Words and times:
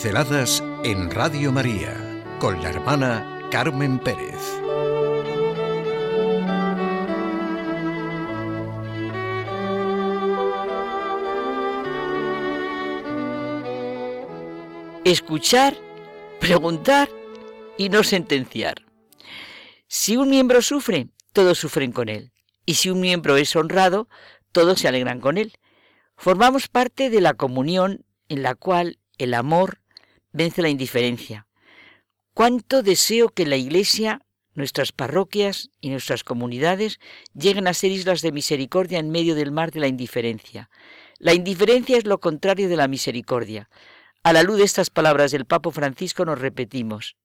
Pinceladas 0.00 0.62
en 0.84 1.10
Radio 1.10 1.50
María 1.50 1.92
con 2.38 2.62
la 2.62 2.68
hermana 2.68 3.48
Carmen 3.50 3.98
Pérez. 3.98 4.36
Escuchar, 15.04 15.76
preguntar 16.38 17.08
y 17.76 17.88
no 17.88 18.04
sentenciar. 18.04 18.84
Si 19.88 20.16
un 20.16 20.30
miembro 20.30 20.62
sufre, 20.62 21.08
todos 21.32 21.58
sufren 21.58 21.90
con 21.90 22.08
él. 22.08 22.30
Y 22.64 22.74
si 22.74 22.88
un 22.88 23.00
miembro 23.00 23.36
es 23.36 23.56
honrado, 23.56 24.08
todos 24.52 24.78
se 24.78 24.86
alegran 24.86 25.20
con 25.20 25.38
él. 25.38 25.54
Formamos 26.16 26.68
parte 26.68 27.10
de 27.10 27.20
la 27.20 27.34
comunión 27.34 28.04
en 28.28 28.44
la 28.44 28.54
cual 28.54 29.00
el 29.18 29.34
amor 29.34 29.77
vence 30.32 30.62
la 30.62 30.68
indiferencia. 30.68 31.46
Cuánto 32.34 32.82
deseo 32.82 33.30
que 33.30 33.46
la 33.46 33.56
Iglesia, 33.56 34.20
nuestras 34.54 34.92
parroquias 34.92 35.70
y 35.80 35.90
nuestras 35.90 36.24
comunidades 36.24 37.00
lleguen 37.34 37.66
a 37.66 37.74
ser 37.74 37.90
islas 37.90 38.22
de 38.22 38.32
misericordia 38.32 38.98
en 38.98 39.10
medio 39.10 39.34
del 39.34 39.50
mar 39.50 39.72
de 39.72 39.80
la 39.80 39.88
indiferencia. 39.88 40.70
La 41.18 41.34
indiferencia 41.34 41.96
es 41.96 42.06
lo 42.06 42.20
contrario 42.20 42.68
de 42.68 42.76
la 42.76 42.88
misericordia. 42.88 43.68
A 44.22 44.32
la 44.32 44.42
luz 44.42 44.58
de 44.58 44.64
estas 44.64 44.90
palabras 44.90 45.32
del 45.32 45.46
Papa 45.46 45.70
Francisco 45.70 46.24
nos 46.24 46.38
repetimos, 46.38 47.16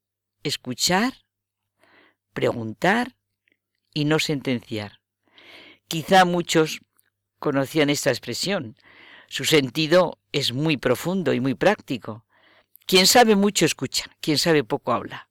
escuchar, 0.43 1.13
preguntar 2.33 3.15
y 3.93 4.05
no 4.05 4.19
sentenciar. 4.19 4.99
Quizá 5.87 6.25
muchos 6.25 6.81
conocían 7.39 7.89
esta 7.89 8.09
expresión. 8.09 8.77
Su 9.27 9.45
sentido 9.45 10.17
es 10.31 10.53
muy 10.53 10.77
profundo 10.77 11.33
y 11.33 11.39
muy 11.39 11.53
práctico. 11.53 12.25
Quien 12.85 13.07
sabe 13.07 13.35
mucho 13.35 13.65
escucha, 13.65 14.05
quien 14.19 14.37
sabe 14.37 14.63
poco 14.63 14.91
habla. 14.91 15.27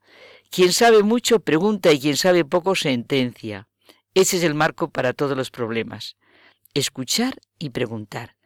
Quien 0.51 0.73
sabe 0.73 1.03
mucho 1.03 1.41
pregunta 1.41 1.93
y 1.93 2.01
quien 2.01 2.17
sabe 2.17 2.45
poco 2.45 2.75
sentencia. 2.75 3.69
Ese 4.15 4.37
es 4.37 4.43
el 4.43 4.55
marco 4.55 4.91
para 4.91 5.13
todos 5.13 5.37
los 5.37 5.51
problemas. 5.51 6.17
Escuchar 6.75 7.41
y 7.59 7.71
preguntar. 7.71 8.37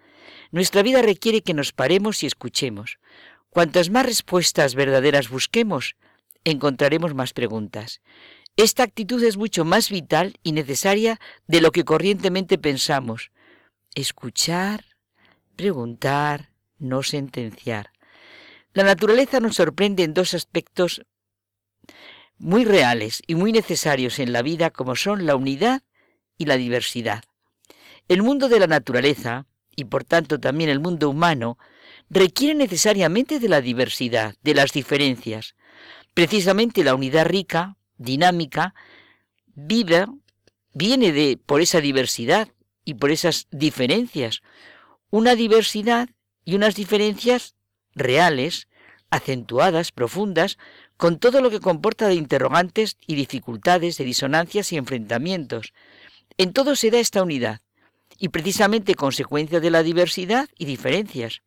Nuestra 0.50 0.82
vida 0.82 1.02
requiere 1.02 1.42
que 1.42 1.54
nos 1.54 1.72
paremos 1.72 2.22
y 2.22 2.26
escuchemos. 2.26 2.98
Cuantas 3.50 3.90
más 3.90 4.06
respuestas 4.06 4.74
verdaderas 4.74 5.28
busquemos, 5.28 5.96
encontraremos 6.44 7.14
más 7.14 7.32
preguntas. 7.32 8.00
Esta 8.56 8.84
actitud 8.84 9.22
es 9.22 9.36
mucho 9.36 9.64
más 9.64 9.90
vital 9.90 10.38
y 10.42 10.52
necesaria 10.52 11.20
de 11.46 11.60
lo 11.60 11.72
que 11.72 11.84
corrientemente 11.84 12.58
pensamos. 12.58 13.30
Escuchar, 13.94 14.84
preguntar, 15.56 16.50
no 16.78 17.02
sentenciar. 17.02 17.90
La 18.76 18.84
naturaleza 18.84 19.40
nos 19.40 19.56
sorprende 19.56 20.04
en 20.04 20.12
dos 20.12 20.34
aspectos 20.34 21.00
muy 22.36 22.66
reales 22.66 23.22
y 23.26 23.34
muy 23.34 23.50
necesarios 23.50 24.18
en 24.18 24.34
la 24.34 24.42
vida 24.42 24.68
como 24.68 24.96
son 24.96 25.24
la 25.24 25.34
unidad 25.34 25.82
y 26.36 26.44
la 26.44 26.58
diversidad. 26.58 27.24
El 28.06 28.22
mundo 28.22 28.50
de 28.50 28.60
la 28.60 28.66
naturaleza, 28.66 29.46
y 29.74 29.86
por 29.86 30.04
tanto 30.04 30.38
también 30.38 30.68
el 30.68 30.80
mundo 30.80 31.08
humano, 31.08 31.56
requiere 32.10 32.54
necesariamente 32.54 33.40
de 33.40 33.48
la 33.48 33.62
diversidad, 33.62 34.34
de 34.42 34.52
las 34.52 34.72
diferencias. 34.72 35.56
Precisamente 36.12 36.84
la 36.84 36.94
unidad 36.94 37.24
rica, 37.24 37.78
dinámica, 37.96 38.74
viva, 39.54 40.12
viene 40.74 41.12
de 41.12 41.38
por 41.38 41.62
esa 41.62 41.80
diversidad 41.80 42.48
y 42.84 42.92
por 42.92 43.10
esas 43.10 43.46
diferencias. 43.50 44.42
Una 45.08 45.34
diversidad 45.34 46.10
y 46.44 46.56
unas 46.56 46.74
diferencias 46.74 47.55
reales, 47.96 48.68
acentuadas, 49.10 49.90
profundas, 49.90 50.58
con 50.96 51.18
todo 51.18 51.40
lo 51.40 51.50
que 51.50 51.60
comporta 51.60 52.06
de 52.06 52.14
interrogantes 52.14 52.96
y 53.06 53.16
dificultades, 53.16 53.96
de 53.96 54.04
disonancias 54.04 54.72
y 54.72 54.76
enfrentamientos. 54.76 55.72
En 56.38 56.52
todo 56.52 56.76
se 56.76 56.90
da 56.90 56.98
esta 56.98 57.22
unidad, 57.22 57.60
y 58.18 58.28
precisamente 58.28 58.94
consecuencia 58.94 59.60
de 59.60 59.70
la 59.70 59.82
diversidad 59.82 60.48
y 60.56 60.66
diferencias. 60.66 61.42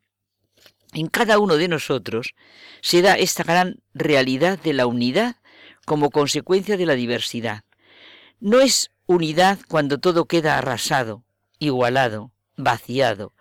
En 0.93 1.07
cada 1.07 1.39
uno 1.39 1.55
de 1.57 1.67
nosotros 1.67 2.33
se 2.81 3.01
da 3.01 3.17
esta 3.17 3.43
gran 3.43 3.77
realidad 3.93 4.59
de 4.59 4.73
la 4.73 4.87
unidad 4.87 5.35
como 5.85 6.09
consecuencia 6.09 6.77
de 6.77 6.85
la 6.85 6.95
diversidad. 6.95 7.63
No 8.39 8.59
es 8.59 8.91
unidad 9.05 9.59
cuando 9.67 9.99
todo 9.99 10.25
queda 10.25 10.57
arrasado, 10.57 11.23
igualado, 11.59 12.31
vaciado, 12.57 13.33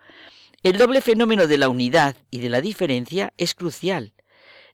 el 0.61 0.77
doble 0.77 0.99
fenómeno 1.01 1.47
de 1.47 1.57
la 1.57 1.69
unidad 1.69 2.17
y 2.31 2.39
de 2.39 2.49
la 2.49 2.59
diferencia 2.59 3.33
es 3.37 3.55
crucial. 3.55 4.13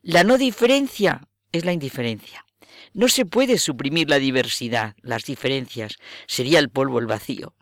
La 0.01 0.23
no 0.23 0.37
diferencia 0.37 1.27
es 1.51 1.63
la 1.63 1.73
indiferencia. 1.73 2.45
No 2.93 3.07
se 3.07 3.25
puede 3.25 3.59
suprimir 3.59 4.09
la 4.09 4.17
diversidad, 4.17 4.95
las 5.01 5.25
diferencias, 5.25 5.97
sería 6.27 6.59
el 6.59 6.69
polvo 6.69 6.99
el 6.99 7.05
vacío. 7.05 7.53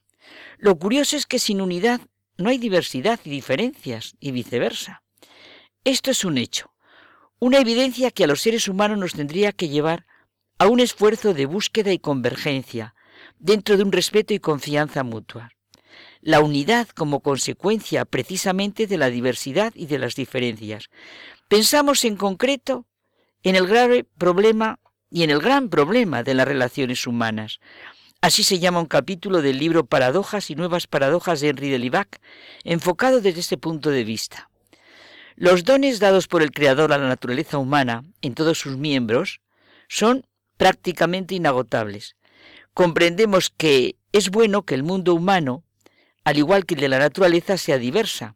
Lo 0.58 0.78
curioso 0.78 1.18
es 1.18 1.26
que 1.26 1.40
sin 1.40 1.60
unidad 1.60 2.00
no 2.38 2.50
hay 2.50 2.58
diversidad 2.58 3.20
y 3.26 3.30
diferencias, 3.30 4.16
y 4.20 4.32
viceversa. 4.32 5.04
Esto 5.84 6.12
es 6.12 6.24
un 6.24 6.38
hecho, 6.38 6.74
una 7.40 7.60
evidencia 7.60 8.10
que 8.10 8.24
a 8.24 8.28
los 8.28 8.42
seres 8.42 8.70
humanos 8.70 8.98
nos 8.98 9.14
tendría 9.14 9.52
que 9.52 9.68
llevar 9.68 10.06
a 10.60 10.68
un 10.68 10.80
esfuerzo 10.80 11.34
de 11.34 11.46
búsqueda 11.46 11.92
y 11.92 12.00
convergencia, 12.00 12.96
dentro 13.38 13.76
de 13.76 13.84
un 13.84 13.92
respeto 13.92 14.34
y 14.34 14.40
confianza 14.40 15.04
mutua 15.04 15.52
la 16.24 16.40
unidad 16.40 16.88
como 16.88 17.20
consecuencia 17.20 18.06
precisamente 18.06 18.88
de 18.88 18.98
la 18.98 19.10
diversidad 19.10 19.74
y 19.76 19.88
de 19.88 20.00
las 20.00 20.16
diferencias. 20.16 20.90
Pensamos 21.50 22.06
en 22.06 22.16
concreto 22.16 22.86
en 23.44 23.56
el 23.56 23.68
grave 23.68 24.06
problema 24.18 24.80
y 25.10 25.24
en 25.24 25.30
el 25.30 25.40
gran 25.40 25.70
problema 25.70 26.24
de 26.24 26.34
las 26.34 26.48
relaciones 26.48 27.06
humanas. 27.06 27.60
Así 28.22 28.46
se 28.46 28.60
llama 28.60 28.80
un 28.80 28.86
capítulo 28.86 29.42
del 29.42 29.60
libro 29.60 29.86
Paradojas 29.86 30.50
y 30.50 30.56
Nuevas 30.56 30.88
Paradojas 30.88 31.42
de 31.42 31.50
Henry 31.50 31.70
de 31.70 31.78
Libac, 31.78 32.22
enfocado 32.64 33.20
desde 33.20 33.42
este 33.42 33.58
punto 33.58 33.90
de 33.90 34.06
vista. 34.06 34.50
Los 35.36 35.66
dones 35.66 36.00
dados 36.00 36.30
por 36.30 36.42
el 36.42 36.52
Creador 36.52 36.94
a 36.94 36.98
la 36.98 37.08
naturaleza 37.10 37.58
humana, 37.58 38.06
en 38.22 38.34
todos 38.34 38.60
sus 38.60 38.78
miembros, 38.78 39.42
son 39.90 40.26
prácticamente 40.56 41.36
inagotables. 41.36 42.16
Comprendemos 42.74 43.50
que 43.50 43.98
es 44.14 44.30
bueno 44.30 44.64
que 44.64 44.76
el 44.76 44.84
mundo 44.84 45.14
humano 45.14 45.66
al 46.24 46.38
igual 46.38 46.66
que 46.66 46.76
el 46.76 46.82
de 46.82 46.90
la 46.90 47.00
naturaleza, 47.00 47.58
sea 47.58 47.78
diversa. 47.78 48.36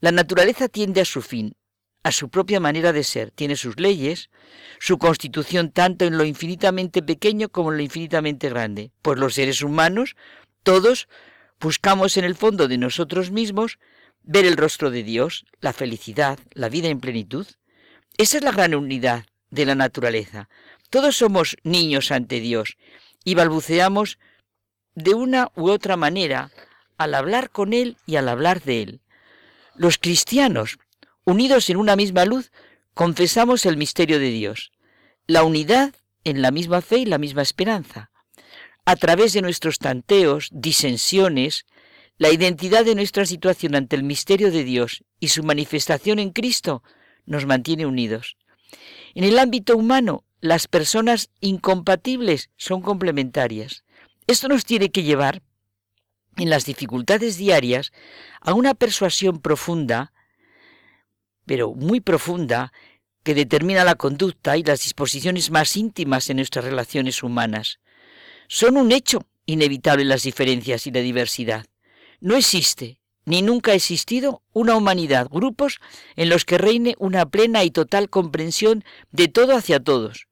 La 0.00 0.12
naturaleza 0.12 0.68
tiende 0.68 1.00
a 1.00 1.04
su 1.04 1.22
fin, 1.22 1.56
a 2.02 2.12
su 2.12 2.28
propia 2.28 2.60
manera 2.60 2.92
de 2.92 3.02
ser, 3.02 3.30
tiene 3.30 3.56
sus 3.56 3.80
leyes, 3.80 4.30
su 4.78 4.98
constitución 4.98 5.70
tanto 5.70 6.04
en 6.04 6.18
lo 6.18 6.24
infinitamente 6.24 7.02
pequeño 7.02 7.48
como 7.48 7.72
en 7.72 7.78
lo 7.78 7.82
infinitamente 7.82 8.50
grande. 8.50 8.92
Pues 9.00 9.18
los 9.18 9.34
seres 9.34 9.62
humanos, 9.62 10.16
todos, 10.62 11.08
buscamos 11.60 12.16
en 12.18 12.24
el 12.24 12.34
fondo 12.34 12.68
de 12.68 12.76
nosotros 12.76 13.30
mismos 13.30 13.78
ver 14.22 14.44
el 14.44 14.56
rostro 14.56 14.90
de 14.90 15.02
Dios, 15.02 15.46
la 15.60 15.72
felicidad, 15.72 16.38
la 16.52 16.68
vida 16.68 16.88
en 16.88 17.00
plenitud. 17.00 17.46
Esa 18.18 18.38
es 18.38 18.44
la 18.44 18.52
gran 18.52 18.74
unidad 18.74 19.24
de 19.50 19.64
la 19.64 19.74
naturaleza. 19.74 20.48
Todos 20.90 21.16
somos 21.16 21.56
niños 21.62 22.10
ante 22.10 22.40
Dios 22.40 22.76
y 23.24 23.34
balbuceamos 23.34 24.18
de 24.94 25.14
una 25.14 25.50
u 25.56 25.70
otra 25.70 25.96
manera 25.96 26.50
al 26.96 27.14
hablar 27.14 27.50
con 27.50 27.72
Él 27.72 27.96
y 28.06 28.16
al 28.16 28.28
hablar 28.28 28.62
de 28.62 28.82
Él. 28.82 29.00
Los 29.76 29.98
cristianos, 29.98 30.78
unidos 31.24 31.68
en 31.70 31.76
una 31.76 31.96
misma 31.96 32.24
luz, 32.24 32.52
confesamos 32.94 33.66
el 33.66 33.76
misterio 33.76 34.18
de 34.18 34.30
Dios, 34.30 34.72
la 35.26 35.42
unidad 35.42 35.94
en 36.22 36.42
la 36.42 36.50
misma 36.50 36.80
fe 36.80 36.98
y 36.98 37.06
la 37.06 37.18
misma 37.18 37.42
esperanza. 37.42 38.10
A 38.84 38.96
través 38.96 39.32
de 39.32 39.42
nuestros 39.42 39.78
tanteos, 39.78 40.48
disensiones, 40.52 41.66
la 42.18 42.30
identidad 42.30 42.84
de 42.84 42.94
nuestra 42.94 43.26
situación 43.26 43.74
ante 43.74 43.96
el 43.96 44.04
misterio 44.04 44.50
de 44.50 44.62
Dios 44.62 45.02
y 45.18 45.28
su 45.28 45.42
manifestación 45.42 46.18
en 46.18 46.30
Cristo 46.30 46.82
nos 47.26 47.46
mantiene 47.46 47.86
unidos. 47.86 48.36
En 49.14 49.24
el 49.24 49.38
ámbito 49.38 49.76
humano, 49.76 50.24
las 50.40 50.68
personas 50.68 51.30
incompatibles 51.40 52.50
son 52.56 52.82
complementarias. 52.82 53.84
Esto 54.26 54.48
nos 54.48 54.64
tiene 54.64 54.90
que 54.90 55.02
llevar 55.02 55.42
en 56.36 56.50
las 56.50 56.64
dificultades 56.64 57.36
diarias 57.36 57.92
a 58.40 58.54
una 58.54 58.74
persuasión 58.74 59.40
profunda, 59.40 60.12
pero 61.46 61.74
muy 61.74 62.00
profunda, 62.00 62.72
que 63.22 63.34
determina 63.34 63.84
la 63.84 63.94
conducta 63.94 64.56
y 64.56 64.62
las 64.62 64.82
disposiciones 64.82 65.50
más 65.50 65.76
íntimas 65.76 66.28
en 66.30 66.36
nuestras 66.36 66.64
relaciones 66.64 67.22
humanas. 67.22 67.80
Son 68.48 68.76
un 68.76 68.92
hecho 68.92 69.26
inevitable 69.46 70.04
las 70.04 70.22
diferencias 70.22 70.86
y 70.86 70.90
la 70.90 71.00
diversidad. 71.00 71.64
No 72.20 72.36
existe, 72.36 73.00
ni 73.24 73.42
nunca 73.42 73.72
ha 73.72 73.74
existido, 73.74 74.42
una 74.52 74.76
humanidad, 74.76 75.28
grupos 75.30 75.80
en 76.16 76.28
los 76.28 76.44
que 76.44 76.58
reine 76.58 76.94
una 76.98 77.26
plena 77.26 77.64
y 77.64 77.70
total 77.70 78.10
comprensión 78.10 78.84
de 79.10 79.28
todo 79.28 79.56
hacia 79.56 79.80
todos, 79.80 80.28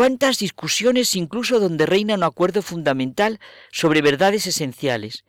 cuántas 0.00 0.38
discusiones 0.38 1.14
incluso 1.14 1.60
donde 1.60 1.84
reina 1.84 2.14
un 2.14 2.22
acuerdo 2.22 2.62
fundamental 2.62 3.38
sobre 3.70 4.00
verdades 4.00 4.46
esenciales, 4.46 5.26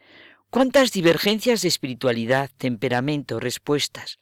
cuántas 0.49 0.93
divergencias 0.93 1.61
de 1.61 1.67
espiritualidad, 1.67 2.49
temperamento, 2.57 3.41
respuestas. 3.41 4.19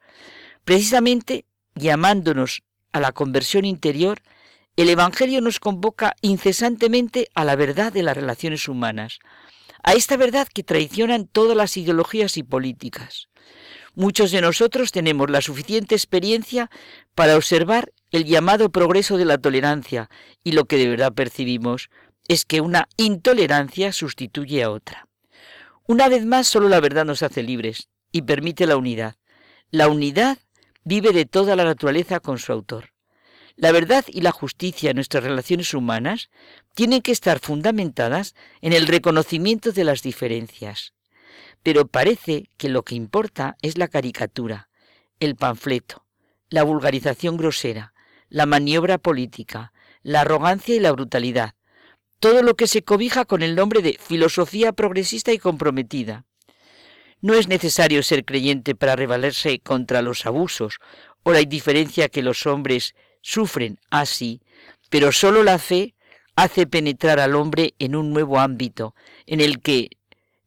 Precisamente 0.63 1.46
llamándonos 1.75 2.63
a 2.94 3.00
la 3.00 3.12
conversión 3.12 3.63
interior, 3.63 4.24
el 4.75 4.90
Evangelio 4.90 5.40
nos 5.40 5.60
convoca 5.60 6.16
incesantemente 6.22 7.30
a 7.36 7.46
la 7.46 7.56
verdad 7.56 7.94
de 7.94 8.01
las 8.01 8.18
relaciones 8.18 8.68
humanas, 8.68 9.19
a 9.84 9.94
esta 9.94 10.18
verdad 10.18 10.48
que 10.51 10.63
traicionan 10.63 11.28
todas 11.28 11.56
las 11.56 11.78
ideologías 11.78 12.38
y 12.38 12.42
políticas. 12.42 13.30
Muchos 13.94 14.31
de 14.31 14.42
nosotros 14.42 14.92
tenemos 14.92 15.30
la 15.30 15.42
suficiente 15.42 15.94
experiencia 15.94 16.72
para 17.13 17.36
observar 17.36 17.92
el 18.11 18.25
llamado 18.25 18.71
progreso 18.71 19.17
de 19.17 19.25
la 19.25 19.38
tolerancia 19.38 20.09
y 20.44 20.53
lo 20.53 20.65
que 20.65 20.77
de 20.77 20.89
verdad 20.89 21.13
percibimos 21.13 21.89
es 22.27 22.45
que 22.45 22.61
una 22.61 22.88
intolerancia 22.97 23.91
sustituye 23.91 24.63
a 24.63 24.71
otra. 24.71 25.07
Una 25.88 26.07
vez 26.09 26.25
más, 26.25 26.47
solo 26.47 26.69
la 26.69 26.79
verdad 26.79 27.06
nos 27.06 27.23
hace 27.23 27.44
libres 27.44 27.89
y 28.11 28.23
permite 28.23 28.67
la 28.67 28.77
unidad. 28.77 29.15
La 29.71 29.88
unidad 29.88 30.38
vive 30.83 31.11
de 31.11 31.25
toda 31.25 31.56
la 31.56 31.63
naturaleza 31.63 32.19
con 32.19 32.38
su 32.39 32.51
autor. 32.51 32.94
La 33.56 33.71
verdad 33.71 34.06
y 34.07 34.21
la 34.21 34.31
justicia 34.31 34.91
en 34.91 34.95
nuestras 34.95 35.23
relaciones 35.23 35.73
humanas 35.73 36.29
tienen 36.75 37.01
que 37.01 37.12
estar 37.12 37.39
fundamentadas 37.39 38.33
en 38.62 38.73
el 38.73 38.88
reconocimiento 38.88 39.71
de 39.71 39.83
las 39.83 40.01
diferencias. 40.01 40.94
Pero 41.62 41.88
parece 41.88 42.50
que 42.57 42.69
lo 42.69 42.83
que 42.83 42.95
importa 42.95 43.57
es 43.62 43.77
la 43.77 43.89
caricatura, 43.89 44.69
el 45.19 45.35
panfleto, 45.35 46.05
la 46.50 46.63
vulgarización 46.63 47.35
grosera, 47.35 47.94
la 48.29 48.45
maniobra 48.45 48.97
política, 48.97 49.73
la 50.03 50.21
arrogancia 50.21 50.75
y 50.75 50.79
la 50.79 50.91
brutalidad, 50.91 51.55
todo 52.19 52.41
lo 52.43 52.55
que 52.55 52.67
se 52.67 52.83
cobija 52.83 53.25
con 53.25 53.41
el 53.41 53.55
nombre 53.55 53.81
de 53.81 53.97
filosofía 53.99 54.73
progresista 54.73 55.31
y 55.31 55.39
comprometida. 55.39 56.25
No 57.21 57.33
es 57.33 57.47
necesario 57.47 58.03
ser 58.03 58.25
creyente 58.25 58.75
para 58.75 58.95
revalerse 58.95 59.59
contra 59.59 60.01
los 60.01 60.25
abusos 60.25 60.79
o 61.23 61.31
la 61.31 61.41
indiferencia 61.41 62.09
que 62.09 62.21
los 62.21 62.45
hombres 62.45 62.95
sufren 63.21 63.79
así, 63.89 64.41
pero 64.89 65.11
sólo 65.11 65.43
la 65.43 65.59
fe 65.59 65.95
hace 66.35 66.65
penetrar 66.65 67.19
al 67.19 67.35
hombre 67.35 67.73
en 67.79 67.95
un 67.95 68.13
nuevo 68.13 68.39
ámbito 68.39 68.95
en 69.25 69.41
el 69.41 69.61
que 69.61 69.89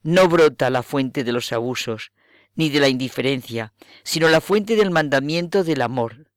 no 0.02 0.28
brota 0.28 0.70
la 0.70 0.82
fuente 0.82 1.24
de 1.24 1.32
los 1.32 1.52
abusos 1.52 2.12
ni 2.54 2.70
de 2.70 2.80
la 2.80 2.88
indiferencia, 2.88 3.72
sino 4.02 4.28
la 4.28 4.40
fuente 4.40 4.76
del 4.76 4.90
mandamiento 4.90 5.64
del 5.64 5.82
amor, 5.82 6.31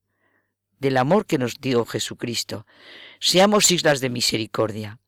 del 0.79 0.97
amor 0.97 1.25
que 1.25 1.37
nos 1.37 1.59
dio 1.59 1.85
Jesucristo. 1.85 2.65
Seamos 3.19 3.71
islas 3.71 4.01
de 4.01 4.09
misericordia. 4.09 4.99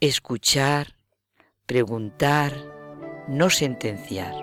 Escuchar, 0.00 0.96
preguntar, 1.66 2.54
no 3.28 3.50
sentenciar. 3.50 4.34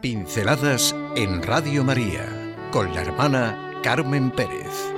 Pinceladas 0.00 0.94
en 1.16 1.42
Radio 1.42 1.82
María 1.82 2.26
con 2.70 2.94
la 2.94 3.00
hermana 3.00 3.80
Carmen 3.82 4.30
Pérez. 4.30 4.93